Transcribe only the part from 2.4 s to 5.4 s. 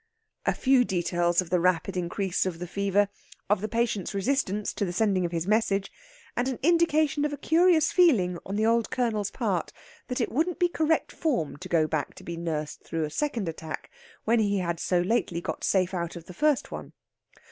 of the fever, of the patient's resistance to the sending of